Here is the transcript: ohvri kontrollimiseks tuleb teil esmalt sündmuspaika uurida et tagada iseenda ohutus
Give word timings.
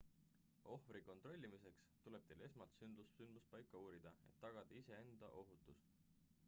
ohvri 0.75 1.01
kontrollimiseks 1.09 1.83
tuleb 2.05 2.25
teil 2.31 2.41
esmalt 2.47 2.79
sündmuspaika 2.81 3.83
uurida 3.83 4.17
et 4.31 4.43
tagada 4.47 4.77
iseenda 4.83 5.33
ohutus 5.43 5.89